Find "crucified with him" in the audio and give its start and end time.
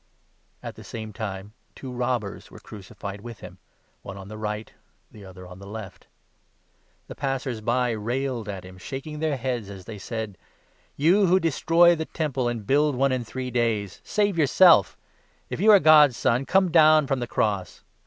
2.59-3.59